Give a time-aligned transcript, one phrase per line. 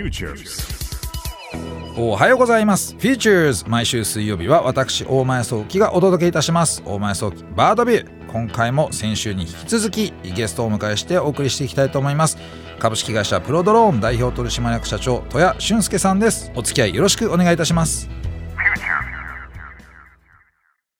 [0.00, 0.66] Futures.
[1.98, 2.94] おはようございます。
[2.94, 6.82] フューチャーズ毎週水曜日は私、大前創希がお届けいたします。
[6.86, 8.26] 大前創希バードビュー。
[8.32, 12.38] 今回も先週に引き続きゲストをお迎えしてお送りしていきたいと思います。
[12.78, 16.50] 株式会社プロドローン代表取締役社長、戸谷俊介さんです。
[16.54, 18.08] お付き合いよろしくお願いいたします。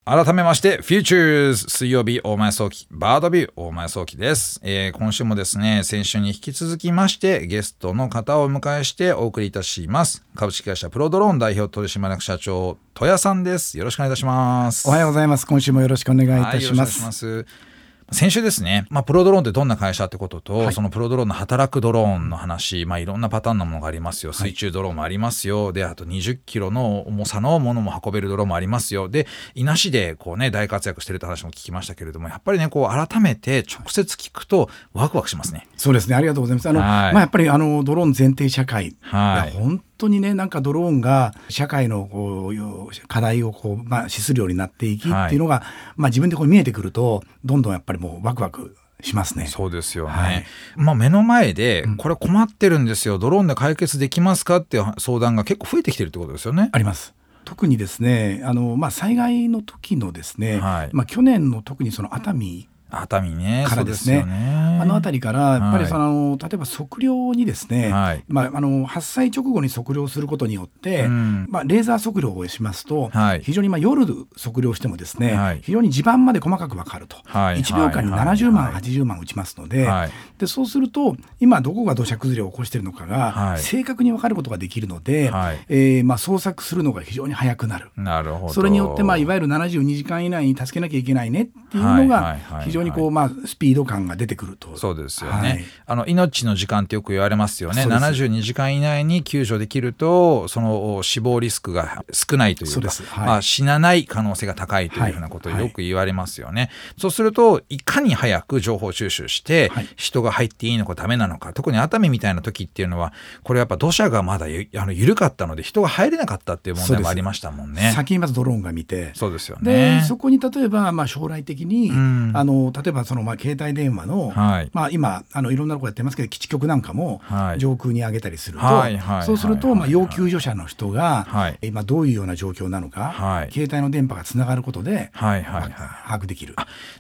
[0.06, 10.24] 改めまして、フューチャーズ水曜日大前創希バードビュー大前創希です、えー今週もですね、先週に引き続きましてゲストの方をお迎えしてお送りいたします。
[10.34, 13.76] 株式会社プロドローン代表取締役社長、戸谷さんです。
[13.76, 14.88] よろしくお願いいたします。
[14.88, 15.46] おはようございます。
[15.46, 17.00] 今週もよろしくお願いいはい、たします。
[17.00, 17.69] よろしくお願いします。
[18.12, 24.32] 先週ですね、まあ、プロドローンってどんな会社ってことと、そのプロドローンの働くドローンの話、まあ、いろんなパターンのものがありますよ。
[24.32, 25.72] 水中ドローンもありますよ。
[25.72, 29.08] で、あと20キロの重さのものも運べるドローンもありますよ。
[29.08, 35.68] で、伊那市でこうね、大活躍してるって話も聞きましたけれども、やっぱりね、こう改めて直接聞くとワクワクしますね。
[35.76, 36.16] そうですね。
[36.16, 36.68] ありがとうございます。
[36.68, 45.62] あの、はいまあやっぱりあのドローン前提社会、はい本当にねなんかドローンが社会のこういう課題をこうまあ資するようになっていきっていうのが、
[45.96, 49.46] まあ自分でこう見えてくるとどんどんやっぱりもうワクワクしますね。
[49.46, 50.10] そうですよね。
[50.12, 50.44] はい
[50.76, 56.70] まあ目の前で、これ困ってるんですよ、ドローンで解決できますかっていう相談が結構増えてきてるってことですよね。
[56.72, 57.14] あります。
[57.44, 64.24] 特にですね、あのまあ災害の時のですね、はいまあ去年の特にその熱海熱海ね、からですね。
[64.24, 64.78] ね。
[64.80, 68.24] あの辺りからやっぱりはいその、例えば測量にですね、はい。
[68.28, 71.46] まあ、あの発災直後に測量することによって、うん。
[71.50, 73.42] まあ、レーザー測量をしますと、はい。
[73.42, 75.60] 非常にまあ夜測量してもですね、はい。
[75.62, 77.58] 非常に地盤まで細かく分かると、はい。
[77.58, 78.20] 1秒間にはい。
[78.20, 78.82] 70万、はい。
[78.82, 80.10] 80万打ちますので,、はい。
[80.38, 83.58] でそうすると今どこが土砂崩れを起こしているのかが、はい。
[83.60, 85.58] 正確に分かることができるので、はい。
[85.68, 87.90] えーまあ、捜索するのが非常に早くなる。
[87.96, 88.52] なるほど。
[88.52, 92.64] それによって、まあ、いわゆる72時間以内に助けなきゃいけないねっていうのはいはいがはいはい。
[92.64, 94.76] 非常にこう、まあ、スピード感が出てくると。
[94.76, 95.64] そうですよね、はい。
[95.86, 97.82] あの命の時間ってよく言われますよね。
[97.82, 98.04] そうです。
[98.04, 103.02] 72時間以内に救助できるとその死亡リスクが少ないというかそうです。
[103.04, 103.26] はい。
[103.26, 109.88] まあ、死なない可能性が高いというふうなことをよく言われますよね、そうするといかに早く情報収集して、はい。
[109.96, 113.12] 人が入っていいのかダメなのか特に熱海みたいな時っていうのは
[113.42, 117.92] これやっぱ土砂がまだゆあの緩かったので人が入れなかったっていう問題もありましたもんね。
[117.94, 120.04] 先にまずドローンが見てそうですよでね。
[120.06, 122.30] そこに例えばまあ将来的に、ん。
[122.34, 124.70] あの例えばそのまあ携帯電話の、はい。
[124.72, 127.58] まあ、今あのいろんなとこやってますけど基地局なんかもはい。
[127.58, 129.62] 上空に上げたりすると、はいはいそうするはい。
[129.62, 131.58] とまあ要救助者の人が、はい。
[131.62, 133.52] 今どういうような状況なのか、はい。
[133.52, 135.72] 携帯の電波がつながることで、はいはいはい。
[135.72, 136.54] 把握できる。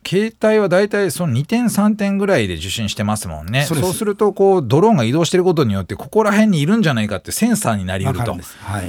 [0.06, 3.64] 携帯は大体その2点3点ぐらいで受信してますもんね。
[3.64, 8.36] そそうすするとこうドローンが移動してることによってここら辺にいるんじゃないかってセンサーになりうると。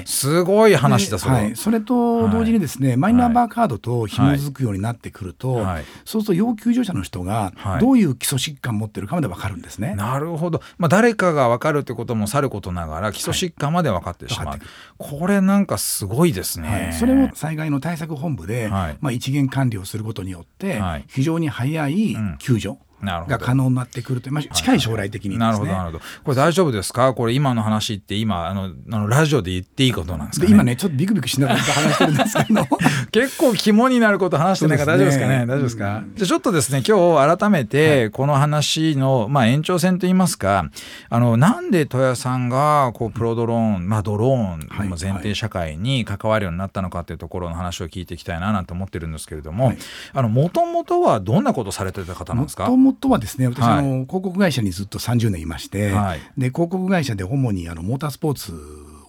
[0.05, 0.41] す。
[0.43, 5.83] ごい話だそれ、はい、それと同時にですね、マイナンバーカードと紐づくようになってくると、はい。
[6.05, 7.79] そうすると要救助者の人がはい。
[7.79, 9.95] どういう基礎疾患を持ってるかまで分かるんですね。
[9.95, 14.65] なるほど、まあ、誰かが分かるってこともさることながら基礎疾患まで分かってしまう、分かって
[14.97, 18.97] これなんかすごいですね、はい、それを災害の対策本部で、はい。
[19.01, 21.05] まあ、一元管理をすることによって、はい。
[21.07, 25.45] 非常に早い救助なるほどが可能になってくるという、まあ、近い将来的にですね。
[25.45, 25.99] なるほどなるほど。
[26.23, 27.13] これ大丈夫ですか？
[27.13, 30.49] これ今の話って今あのあのラジオで言っていいことなんですかね？
[30.49, 32.67] で今ねちょっとビクビクしながら話してるんですけど。
[33.11, 35.39] 結構肝になること話してないから大丈夫ですかね。
[35.39, 40.69] ね大丈夫ですか、じゃあちょっとですね今日改めてこの話の、まあ、延長線といいますか
[41.09, 44.89] あのなんで戸谷さんがこうプロドローン、まあ、ドローンはい。
[44.89, 49.77] の前提社会に関わるようになったのかというところの話を聞いていきたいななんて思ってるんですけれども、はい。
[50.13, 52.63] あの元々はどんなことされてた方なんですか？
[52.65, 53.79] もともとはですね私、はい。
[53.79, 56.19] あの広告会社にずっと30年いまして、はい。
[56.37, 58.53] で広告会社で主にあのモータースポーツ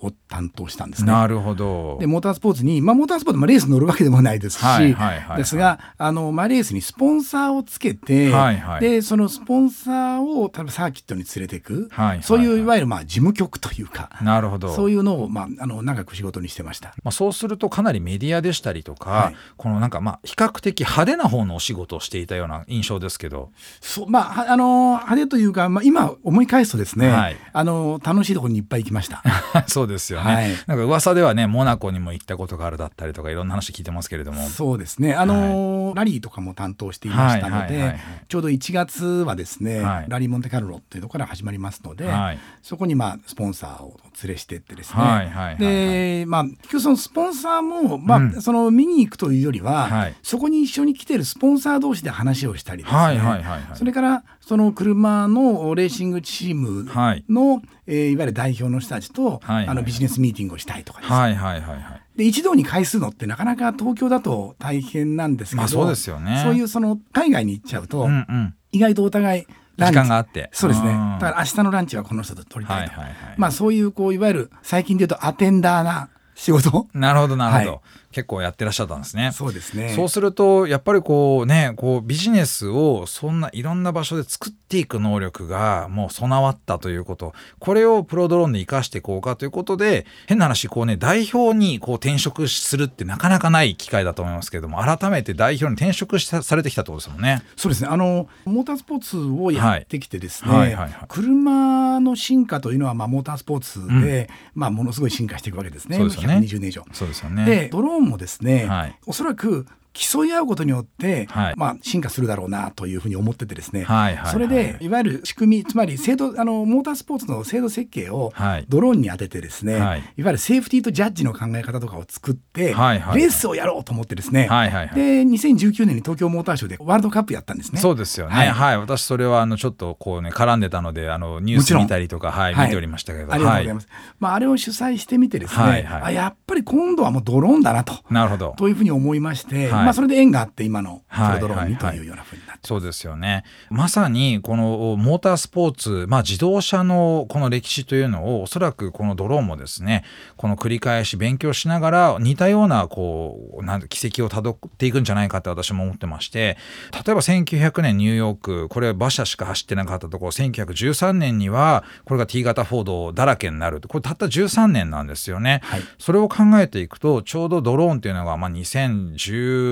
[0.03, 1.13] を担当したんですね。
[1.13, 1.97] なるほど。
[2.01, 5.37] でモータースポーツに、まあ、モータースポーツ、まあ、レース乗るわけでもないですし、はいはいはいはい。
[5.39, 8.81] ですがあの、まあ、レースにスポンサーをつけて、はいはい。
[8.81, 12.65] でそのスポンサーを多分サーキットに連れていく、はいはいはいそういうい。
[12.65, 14.75] わゆるまあ事務局というかなるほど。
[14.75, 16.95] そういうのを、まあ、あの長く仕事にしてました。
[17.03, 19.37] まあ、そうするとかなりメディアでしたりとか、はい。
[19.57, 23.51] このなんかまあ比較的派手な方のお仕事をしていたような印象ですけど。
[23.81, 27.37] そうまあはあの派手というか、まあ、今思い返すとですね、はい。
[27.53, 29.23] あの楽しいところにいっぱい行きました。
[29.69, 30.51] そうですよね、はい。
[30.67, 34.49] なんか噂ではねモナコにも行ったことがあるだったりとかいろんな話聞いてますけれども。
[34.49, 35.15] そうですね。
[35.15, 37.67] あのーラリーとかも担当していましたのはい。
[37.67, 40.07] はいはいはいで、ちょうど1月はですね、はい。
[40.09, 42.39] ラリーモンテカルロっていうところから始まりますので、はい。
[42.63, 45.57] そこにまあスポンサーを連れしてってですね、はいはいはいはい。
[45.59, 48.43] でまあ結局そのスポンサーもまあ、うん。
[48.43, 50.15] その見に行くというよりは、はい。
[50.23, 53.63] そこに一緒に来てるスポンサー同士で話をしたりですね、はいはいはいはい。
[53.75, 57.25] それからその車のレーシングチームはい。
[57.29, 61.11] の、えーいわゆる代表の人たちと、はいはいあのビジネスミーティングをしたいとかです。
[61.11, 62.03] ねはいはいはいはい。
[62.17, 66.41] で一堂に会するのってなかなか東京だと大変なんですけど、まあそうですよね。
[66.45, 68.55] そういうその海外に行っちゃうと、うんうん。
[68.73, 69.47] 意外とお互い
[69.79, 70.51] 時間があって。
[70.53, 70.91] そうですね。
[70.91, 73.35] うんだから明日のランチはこの人と取りたいと、はいはいはい。
[73.37, 76.89] まあそういうこういわゆる最近で言うとアテンダーな仕事。
[76.93, 77.81] なるほどなるほど、はい
[78.13, 79.33] 結構やってらっしゃったんですね。
[79.33, 97.43] そうですねそうするとやっぱりこうねこうビジネスをそんないろんな場所で作っていく能力がもう備わったということこれをプロドローンで生かしていこうかということで変な話こうね代表にこう転職するってなかなかない機会だと思いますけれども改めて代表に転職したされてきたってことですもんね。
[97.57, 106.85] そうですねあのモータースポーツをやってきてですね、はいはいはいはい車の進化というのはまあモータースポーツで、まあ、ものすごい進化していくわけですねそうですよね120年以上。
[106.93, 107.45] そうですよね。
[107.45, 108.99] でドローンもですね、はい。
[109.07, 111.55] おそらく競い合うことによって、はい。
[111.57, 114.33] まあ、進化するだろうなというふうに思っててですね、はいはいはい。
[114.33, 118.65] それでいわゆる仕組みつまり制度あのモータースポーツの制度設計をはい。
[118.69, 120.01] ドローンに当ててですね、はい。
[120.17, 123.19] い、わゆるセーフティーとジャッジの考え方とかを作って、はいはいはい。
[123.19, 127.81] レースをやろうと思ってですね、はいはいはいで2019年に東京モーターショーでワールドカップやったんですね。
[127.81, 128.35] そうですよね。
[128.35, 128.75] は、はい。
[128.75, 132.67] い私それはあのちょっとこうね絡んでたのであのニュース見たりとかはい、はい。
[132.67, 133.33] 見ておりましたけど。
[133.33, 133.89] ありがとうございはます。
[134.19, 136.03] まあ、あれを主催してみてですね、はいはい。
[136.03, 137.95] あやっぱり今度はもうドローンだなと。
[138.11, 138.55] なるほど。
[138.57, 143.45] というふうに思いまして、はいまあそれで縁があって今のプはいロドローンにとはいうようなふうになってそうですよね。
[143.71, 150.05] まさにこのモータースポーツ、まあ自動車のこの歴史というのをおそらくこのドローンもですね、
[150.37, 156.57] この繰り返し勉強しながら似たようなこうなん軌跡をたどっていくんじゃないかって私も思ってまして、
[156.93, 163.81] 例えば1900年ニューヨーク、これ馬車しか走ってなかったところ、1913年にはこれが T 型フォードだらけになる。
[163.81, 165.61] これたった13年なんですよね。
[165.65, 168.51] はいそれを考えていくとちょうどドローンっていうのが、まあ、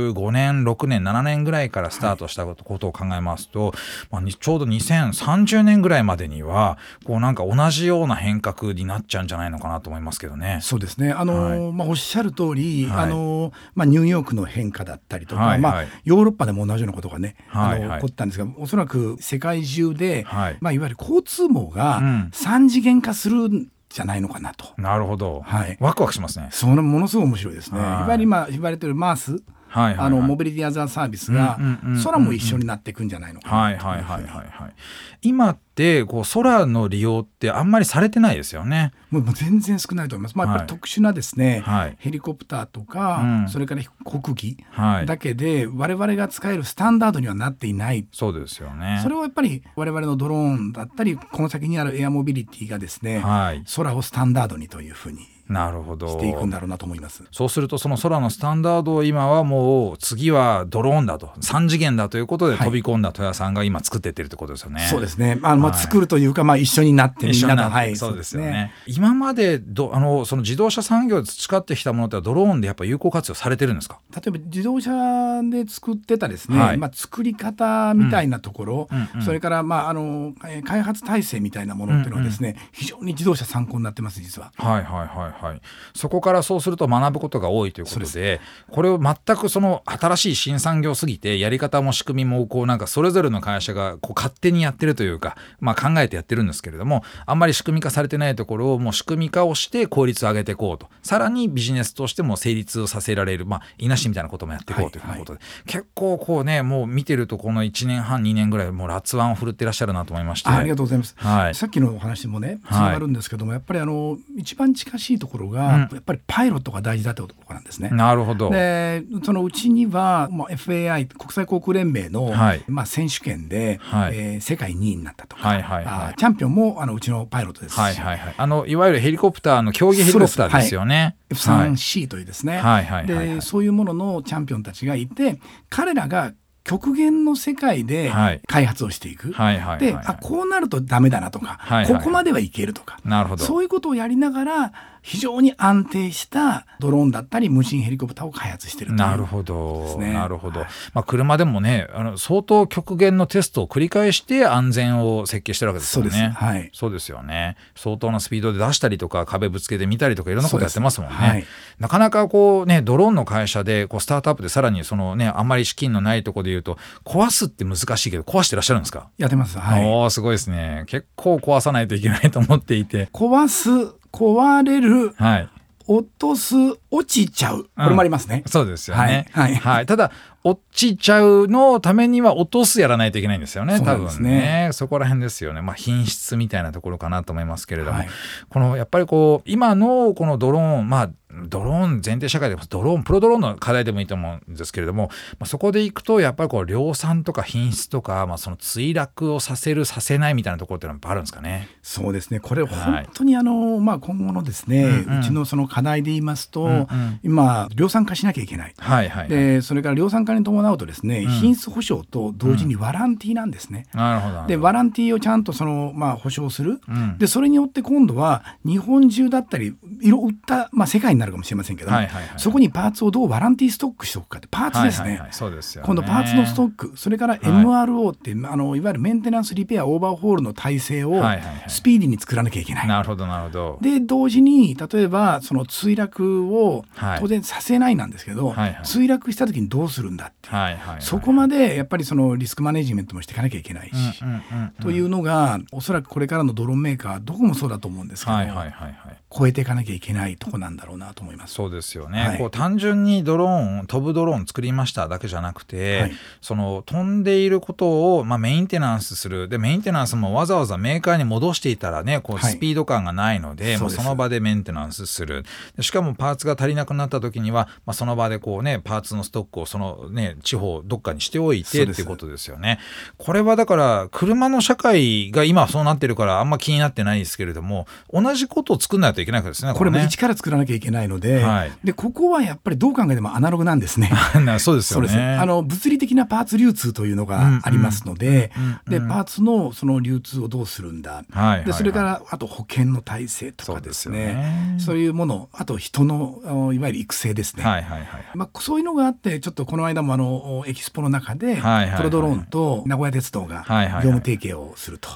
[0.08, 3.72] 2015年6年7年ぐらいからスタートしたことを考えますと、
[4.10, 10.60] まあ、にちょうど2030年ぐらいまでにはこうなんか同じような変革になっちゃうんじゃないのかなと思いますけどね。
[10.62, 11.12] そうですね。
[11.12, 13.04] あの、まあ、おっしゃる通り、はい。
[13.04, 15.60] あのまあ、ニューヨークの変化だったりとか、まあはい。
[15.60, 17.88] はい、ヨーロッパでも同じようなことがね、はいはい。
[17.88, 20.56] あの起こったんですがおそらく世界中で、はい。
[20.60, 22.30] まあ、いわゆる交通網がうん。
[22.32, 24.66] 三次元化するんじゃないのかなと。
[24.78, 25.76] なるほど、はい。
[25.80, 26.48] ワクワクしますね。
[26.52, 27.80] そのものすごい面白いですね。
[27.80, 27.82] い。
[27.82, 30.06] はいわゆる今言われてるマース、はいはいはい。
[30.06, 32.02] あのモビリティアザーサービスがうんうんうんうん。
[32.04, 34.74] 空も一緒になっていくんじゃないのかなはいはいはいはいはい。
[35.22, 38.92] 今ってこう空の利用ってあんまりされてないですよね。
[39.10, 40.36] もう全然少ないと思います。
[40.36, 48.06] まあ、やっぱり特殊なですね、はいヘリコプターとか、うんそれから航機はいだけで我々が使えるスタンダードにはなっていない。
[48.12, 49.00] そうですよね。
[49.02, 53.64] それをやっぱり我々のドローンだったりこの先にあるエアモビリティがですね、はい。
[53.76, 56.06] 空をスタンダードにというふうになるほど。
[56.08, 57.24] していくんだろうなと思います。
[57.32, 64.86] そうするとその空のスタンダードを今はもう次はドローンだと3次元だということではい飛び込んだ豊谷さんが今作ってってるってことですよね。
[64.88, 65.40] そうですね。
[65.42, 65.80] あのまあはい。
[65.80, 68.72] 作るというか、まあ一緒になってみんなが、はい、そうですよね。
[68.86, 74.00] 今までどあのその自動車産業で培ってきたものってドローンでやっぱ有効活用されてるんですか？
[74.14, 76.76] 例えば自動車で作ってたですね、はい。
[76.78, 79.08] まあ、作り方みたいなところ、うん。
[79.14, 79.22] うん。
[79.22, 84.52] それから、まあ、あのえー開発体制みたいなものっていうのはですね、非常に自動車参考になってます実は。
[84.56, 85.60] はいはいはいはい。
[85.94, 88.40] そこからそうすると学ぶことが多いということで、
[88.70, 100.88] これを全くその新しい新産業すぎてやり方も仕組みもこうなんかそれぞれの会社がこう勝手にやってるというか、まあ考えてやってるんですけれども、あんまり仕組み化されてないところをもう仕組み化をして効率を上げていこうと。
[101.02, 110.48] さらにビジネスとしても成立をさせられる、まあいなしみたいなこともやっていこうということで、結構こうね、もう見てるとこの1年半2年ぐらいもう辣腕を振るってらっしゃるなと思いまして。
[110.48, 111.54] あありがとうございます、はい。
[111.54, 112.80] さっきのお話もねつはい。
[112.86, 115.80] ながるんですけども、やっぱりあの一番近しいところが、うん。
[115.80, 117.90] やっぱりパイロットが大事だというところなんですね。
[117.90, 118.50] なるほど。
[118.50, 122.64] でそのうちには、まあ、FAI 国際航空連盟の、はい。
[122.68, 124.14] まあ、選手権で、はい。
[124.14, 125.36] えー世界2位になったと。
[125.36, 126.12] か、はいはいはい。
[126.12, 127.74] あチャンピオンもあのうちのパイロットです。
[127.74, 128.34] し、はいはいはい。
[128.36, 131.16] あのいわゆるヘリコプターの競技ヘリコプターですよね。
[131.30, 131.34] はい。
[131.34, 133.34] F3C というですね、はいはいはいはい。
[133.36, 136.32] でそういうもののチャンピオンたちがいて彼らが
[136.62, 138.40] 極限の世界ではい。
[138.46, 139.32] 開発をしていく。
[139.32, 140.04] はいはいはいではい。
[140.06, 141.94] あこうなるとダメだなとか、はいはい。
[141.94, 142.98] ここまではいけるとか。
[143.04, 143.44] なるほど。
[143.44, 156.10] そういうことをやりながら非常に安定したドローンだったり無人ヘリコプターを開発しているというなるほど、なるほど、はいまあ、車でもねあの相当極限のテストを繰り返して安全を設計してるわけですよね。
[156.10, 156.32] そうです。
[156.32, 156.70] はい。
[156.72, 157.56] そうですよね。
[157.74, 161.44] 相当なスピードで出したりとか壁ぶつけてみたりとかいろんなことやってますもんね、はい。
[161.78, 169.58] なかなかこうねドローンの会社でこうスタートアップでさらにそのねあんまり資金のないところで言うと壊すって難しいけど壊してらっしゃるんですか、やってます。
[169.58, 169.84] はい。
[169.84, 170.84] おーすごいですね。
[170.86, 173.08] 結構壊さないといけないと思っていて。
[173.12, 175.48] 壊す壊れるはい。
[175.86, 176.54] 落とす
[176.92, 177.64] 落ちちゃう。
[177.64, 179.26] これもありますね、そうですよね。
[179.32, 179.56] はい。
[179.56, 179.86] はい。
[179.86, 180.12] ただ
[180.44, 183.76] 落ちちゃうのためには落とすやらないといけないんですよね。
[183.76, 184.70] そうな多分ね。
[184.72, 185.62] そこら辺ですよね。
[185.62, 188.08] まあ品質みたいなところかなと思いますけれども、はい。
[188.48, 191.10] このやっぱりこう今のこのドローンまあ
[191.46, 201.68] ドローン前提社会でドローンプロドローンの課題でもいいと思うんですけれども、まあ、そこでいくとやっぱりこう量産とか品質とか、まあ、その墜落をさせるさせないみたいなところっていうのはあるんですかね。
[201.82, 202.40] そうですね。
[202.40, 213.86] これ本当にあの、はい、まあ、今後のですね、うんうん、うちのその課題で言いますと、うんうん、今量産化しなきゃいけない、はいはい、でそれから量産化に伴うとですね、うん、品質保証と同時にワランティーなんですね。
[213.94, 225.22] なるほどでワランティーをちゃんとその、まあ、保証する、うん、でそれによって今度は日本中だったり色売った、まあ、世界になるかもしれませんけども、はいはいはい、そこにパーツをどうワランティーストックしておくかってパーツですね。
[225.30, 231.22] そうですよ、今度パーツのストックそれから MRO って、はい、あのいわゆるメンテナンスリペアオーバーホールの体制を
[231.68, 232.88] スピーディーに作らなきゃいけない。
[232.88, 233.78] なるほどなるほど。
[233.80, 236.84] で同時に例えばその墜落を
[237.18, 238.74] 当然させないなんですけど、はいはい。
[238.74, 248.96] はい、墜落した時にどうするんだって、はいはいはい、そこまでやっぱりそのリスクマネジメントもしていかなきゃいけないし、うんうんうんうん、というのがおそらくこれからのドローンメーカーどこもそうだと思うんですけど、はいはいはいはい、
[249.32, 251.54] 超えていかなきゃいけないとこなんだろうなと思います。
[251.54, 259.48] そうですよね、はい、こう単純にドローン飛ぶドローン作りましただけじゃなくて、はい、その飛んでいることを、まあ、メインテナンスする。
[259.48, 265.44] でメインテナンスもわざわざメーカーに戻していたらねこうスピード感がないので、はい、もうその場でメンテナンスする。
[265.80, 272.80] しかもパーツが足りなくなった時には、まあ、その場でこうねパーツのストックをそのね地方どっかにしておいてっていうことですよね。
[273.16, 279.72] これはだから車の社会が今そうなってるからあんま気になってないですけれども同じことを作らないといけないですね。
[279.74, 284.10] これも一から作らなきゃいけないので、はい、でここはやっぱりどう考えてもアナログなんですね。
[284.58, 285.36] そうですよね。
[285.36, 288.52] あの物理的なパーツ流通というのがありますので、
[288.88, 291.24] でパーツのその流通をどうするんだ。
[291.30, 294.76] はい、でそれからあと保険の体制とかですね。
[294.78, 297.64] そういうもの、あと人のいわゆる育成ですね。
[297.64, 298.06] はいはいはい。
[298.34, 301.56] まあそういうのがあってちょっとこの間もあのエキスポの中で、
[301.96, 303.64] プロドローンと名古屋鉄道が
[304.02, 305.08] 業務提携をすると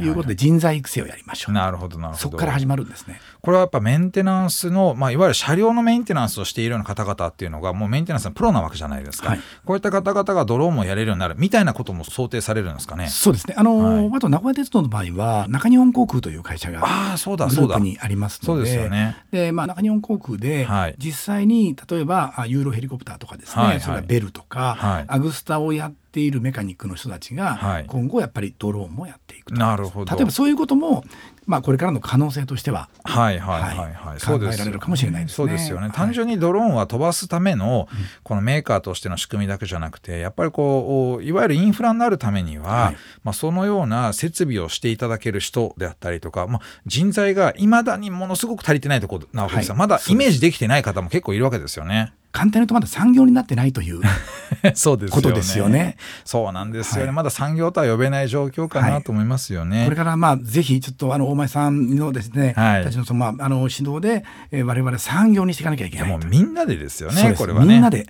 [0.00, 1.54] いうことで人材育成をやりましょう。
[1.54, 2.18] なるほどなるほど。
[2.18, 3.20] そこから始まるんですね。
[3.42, 13.08] これはやっぱメンテナンスのまあいわゆる車両のメンテナンスをしているような方々っていうのがもうメンテナンスのプロなわけじゃないですか、はい、こういった方々がドローンもやれるようになるみたいなことも想定されるんですかね？
[13.08, 13.54] そうですね。
[13.56, 16.80] あの、はい、あと名古屋鉄道の場合は中日本航空という会社が
[17.12, 17.78] あそうだそうだ。
[17.78, 18.46] にありますので。
[18.46, 19.16] そうですよね。
[19.30, 20.66] で、まあ、中日本航空で
[20.98, 30.16] 実際に例えばユーロヘリコプターとかですね、はいはい、それからベルとか、はい、アグスタをやっているメカニックの人たちが今後やっぱりドローンもやっていくと、なるほど。
[30.16, 31.04] 例えばそういうことも
[31.46, 35.34] まあ、これからの可能性としては、はいはいはいはい、はい、考えられるかもしれないですね。
[35.36, 37.88] そうですよね、単純にドローンは飛ばすための、
[38.24, 52.12] このメーカーとしての仕組みだけじゃなくて、やっぱりこう、いわゆるインフラになるためには、はい、まあ、そのような設備をしていただける人であったりとか、まあ、人材がいまだにものすごく足りてないところなわけですよ、はい、まだイメージできてない方も結構いるわけですよね。
[52.32, 54.00] 簡単に言うとまだ産業になってないという
[54.74, 55.96] そうですことですよね。
[56.24, 59.78] そうなんですよね、はい、まだ産業とは呼べない状況かなと思いますよね。
[59.78, 67.34] はい、これからまあぜひちょっとあの大前さんのですね、はい、たちのそのまああの指導で、えー、我々産業にしていかなきゃいけないもうみんなでですよね。
[67.36, 68.06] これはねみんなで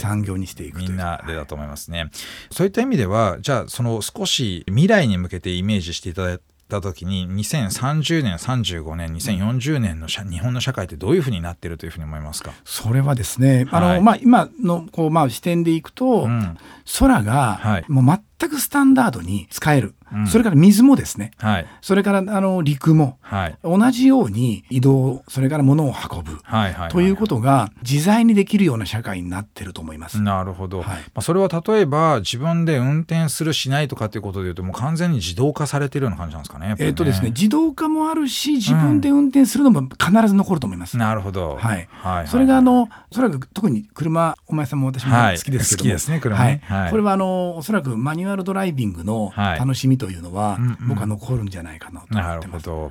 [0.00, 2.10] 産業にしていく、みんなでだと思いますね。
[2.50, 12.52] そういった意味ではじゃあその少し未来に向けてイメージしていただいた時に2030年35年2040年の日本の社会ってどういうふうになっているというふうに思いますか？
[12.64, 16.56] それはですね、はい、あのまあ、今のこう、まあ、視点でいくと、うん、
[16.98, 19.94] 空がもう全くスタンダードに使える
[20.26, 30.20] それから水もですね、はい、それからあの陸も、はい、同じように移動それから物を運ぶ、はいはい、ということが自在にできるような社会になってると思います。
[30.22, 36.70] なるほど、まあ、それは例えば自分で運転するしないとかっていうことでいうともう完全に自動化されてるような感じなんですかね。
[36.70, 36.76] ね。
[36.78, 40.94] えっ、とですね自動化もあるし自分で運転するのも必ず残ると思います。
[40.94, 46.90] うん、なるほど、はい、はい、それがあのおそらく特に車お前さんも私も好きですけども、好きですね車ね、はい。
[46.90, 52.90] これはあのおそらくマニュアルドライビングの楽しみというのは、僕は残るんじゃないかなとなるほど、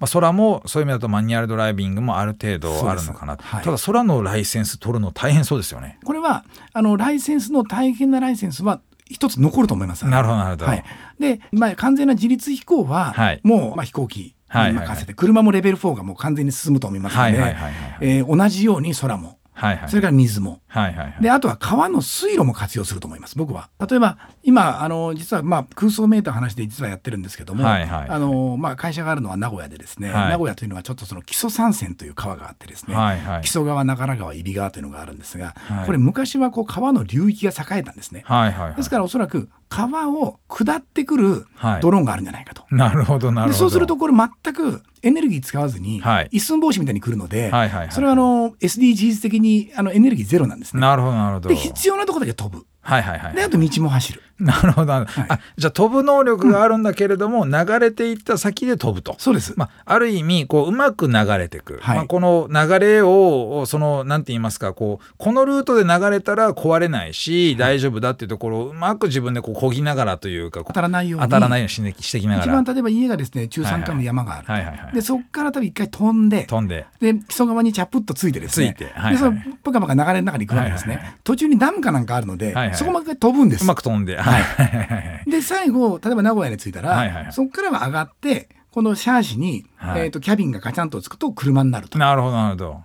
[0.00, 6.00] まあ、空もそういう意味だとマニュアルドライビングもある程度あるのかな、はい、ただ空のライセンス取るの大変そうですよね。
[6.04, 10.04] これはあのライセンスの大変なライセンスは一つ残ると思います。
[10.04, 10.66] なるほどなるほど。
[10.66, 10.84] はい、
[11.20, 19.38] で、まあ、完全な自律飛行は、もう、まあ、飛行機に任せて、車もレベル4がもう完全に進むと思いますので、同じように空も。
[19.58, 23.70] はいはい、それから水も、はいはいはい、であとは川の水路も活用すると思います僕は。
[23.88, 41.46] 例えば今あの実はまあ空想メーター話で実はやってるんですけども、はいはい、あのまあ、会社があるのは名古屋でですね、はい、名古屋というのはちょっとその木曽山線という川があってですね、はいはい、木曽川長良川揖斐川というのがあるんですが、はい、これ昔はこう川の流域が栄えたんですね、はいはいはい、ですからおそらく川を下ってくる
[41.82, 42.64] ドローンがあるんじゃないかと。
[42.70, 43.58] なるほどなるほど。
[43.58, 50.80] そうするとこれ全くエネルギー使わずに、一寸法師みたいに来るので、はいはいはい、それはあの SDGs 的にあのエネルギーゼロなんですね。
[50.80, 51.48] なるほどなるほど。
[51.48, 52.66] で必要なところだけ飛ぶ。
[52.80, 54.22] はいはいはい、であと道も走る。
[54.40, 59.16] なるほど、はい、あじゃあ飛ぶ能力があるんだけれども、うん、流れていった先で飛ぶと。
[59.18, 71.26] そうです、まあ、ある意味こううまく流れていく、はい、まあ、この流れをそのなんて言いますかこうこのルートで流れたら壊れないし、大丈夫だっていうところをうまく自分でこうこぎながらというか当たらないように。
[71.26, 72.52] 当たらないようにしてきながら。
[72.52, 76.86] 一番例えば家がですね中山間の山がある、はいはい、でそこから多分一回飛んで飛んで。
[77.00, 78.74] で木曽川にチャプッとついてですね。
[78.74, 83.64] ついて、はいはい、でそのプカプカ流れの中に行くわけですね、はいはい、途中にダムかなんかあるので、はいはい、そこまで飛ぶんです。
[83.64, 91.98] うまく飛んで、はい、 で最後例えば名古屋に着いたら、はいはいはい、そこからは上がってこのシャーシに、はい、えーと、キャビンがガチャンとつくと車になると。
[91.98, 92.82] なるほどなるほど。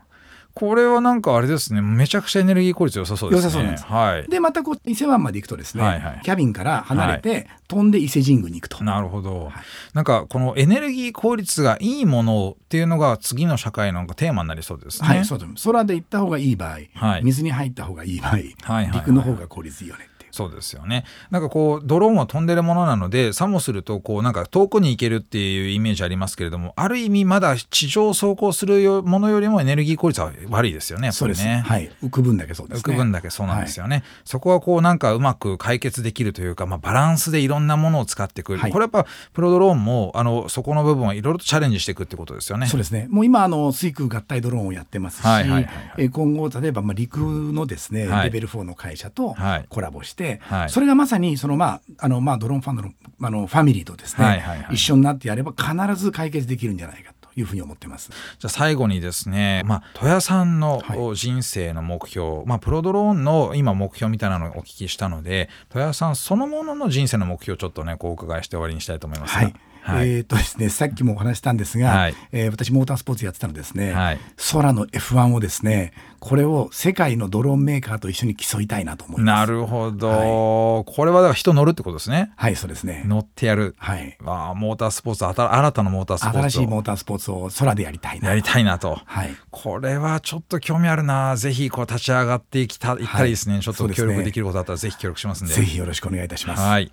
[0.55, 3.45] これはなんかあれですねめちゃくちゃエネルギー効率良さそうですね。
[3.45, 3.85] 良さそうなんです。
[3.85, 8.83] はい、でまたこう伊勢湾まで行くとですね、はいはい、キャビンから離れて、はい、飛んで伊勢神宮に行くと。
[8.83, 9.53] なるほど、はい、
[9.93, 15.07] なんかこのエネルギー効率がいいものっていうのが次の社会のテーマになりそうですね。
[15.07, 20.07] はい、そうです空で行った方がいい場合、はい、水に入った方がいい場合、はいはいはい、陸の方が効率いいよね。
[20.33, 21.05] そうですよね。
[21.29, 31.45] なんかこうドローンは飛んでるものなのでさもするとこうなんか遠くに行けるっていうイメージありますけれどもある意味まだ地上を走行するものよりもエネルギー効率は悪いですよねそうです。
[31.45, 31.91] ねはい。
[32.03, 42.65] 浮く分だけそうです、ね、浮く分だけそうなんですよね、はい、そこはこうなんかうまく解決できるというか、まあ、バランスでいろんなものを使っていく、はい、これやっぱプロドローンもあのそこの部分はいろいろとチャレンジしていくってことですよね。
[42.65, 43.07] そうですね。
[43.09, 49.35] もう今あの水空合体ドローンをやってますし、はいはいはいはい、え今後例えばまあ陸のですね、レベル4の会社と
[49.69, 50.22] コラボして、
[50.67, 58.09] それがまさにその、まああのまあ、ドローンファンドのあのファミリーとですね、はいはいはい、一緒になってやれば必ず解決できるんじゃないかというふうに思ってます。
[58.09, 60.81] じゃあ最後にですね、まあ、戸谷さんの
[61.15, 69.35] 人生の目標、はい、まあ、プロドローンの今目標みたいなのをお聞きしたので戸谷さんそのものの人生の目標をちょっとねこうお伺いして終わりにしたいと思います。
[69.35, 74.19] はいはい、えっ、とですね、さっきもお話したんですが、はい、えー、私モータースポーツやってたのですね、はい、
[74.51, 79.45] 空の F1 をですね、これを世界のドローンメーカーと一緒に競いたいなと思います。
[79.45, 82.31] なるほど、はい、これはだから人乗るってことですね。
[82.37, 83.03] はい、そうですね。
[83.05, 83.75] 乗ってやる。
[83.77, 84.17] はい。
[84.25, 88.29] あモータースポーツ新たなモータースポーツ新しいモータースポーツを空でやりたいな。
[88.29, 89.01] やりたいなと。
[89.03, 89.35] はい。
[89.51, 91.35] これはちょっと興味あるな。
[91.35, 93.59] ぜひこう立ち上がっていきたいったらいいですね。
[93.59, 95.53] ちょっと協力できることあったらぜひ協力しますんで。
[95.53, 96.61] ぜひよろしくお願いいたします。
[96.61, 96.89] はい。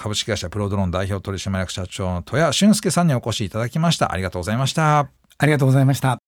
[0.00, 4.12] 株式会社プロドローン代表取締役社長の戸谷俊介さんにお越しいただきました。
[4.12, 5.10] ありがとうございました。
[5.36, 6.18] ありがとうございました。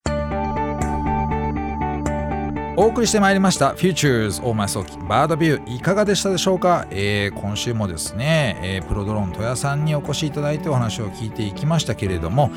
[2.76, 3.72] お送りしてまいりました。
[3.72, 12.50] Futures 大前早期バードビューいかがでしたでしょうか、えー、今週もですね、えー、プロドローン戸谷さんにお越しいただいてお話を聞いていきましたけれども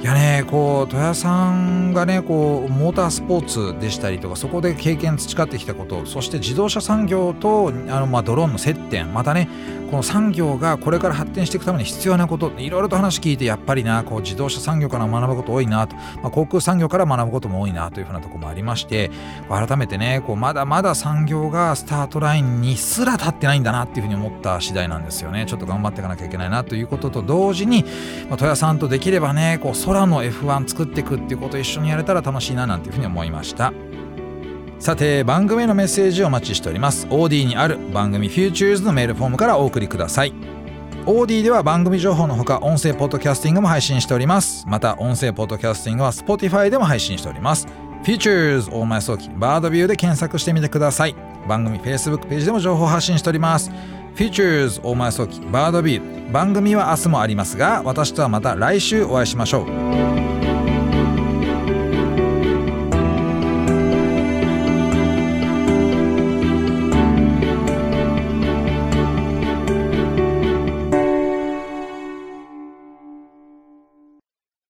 [0.00, 9.12] いやねこう戸谷さんがねこうモータースポーツでしたりとかそこで経験培ってきたことそして自動車産業とあの、まあ、ドローンの接点。
[9.12, 9.48] またね
[9.90, 19.10] この産業がこれから発展していくために必要なこといろいろと話聞いてやっぱりなこう自動車産業から学ぶこと多いなと、まあ、航空産業から学ぶことも多いなというふうなとこもありまして
[19.48, 25.46] 改めてねこうまだまだ産業がスタートラインにすら立ってないんだなっていうふうに思った次第なんですよね。
[25.46, 27.84] ちょっと頑張っていかなきゃいけないなということと同時に、
[28.28, 33.72] まあ、さんとできればねこう空の F1 作っていくっていうことを一緒にやれたら楽しいななんていうふうに思いました。
[34.78, 37.06] さて番組へのメッセージをお待ちしております。
[37.08, 40.32] OD にある番組 Futures のメールフォームからお送りください。
[41.04, 44.64] OD では番組情報のほか音声ポッドキャスティングも配信しております。
[44.68, 47.66] また音声ポッドキャスティングは Spotify でも配信しております。
[48.04, 51.16] Futures 大前早期バードビューで検索してみてください。
[51.48, 53.70] 番組 Facebook ページでも情報発信しております。
[54.18, 60.37] Futures 大前早期バードビュー番組は明日もありますが私とはまた来週お会いしましょう。